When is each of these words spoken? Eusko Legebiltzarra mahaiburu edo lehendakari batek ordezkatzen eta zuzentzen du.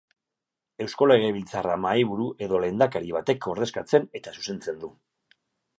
Eusko 0.85 1.07
Legebiltzarra 1.11 1.75
mahaiburu 1.83 2.27
edo 2.47 2.63
lehendakari 2.65 3.15
batek 3.19 3.49
ordezkatzen 3.55 4.13
eta 4.23 4.39
zuzentzen 4.41 4.83
du. 4.85 4.93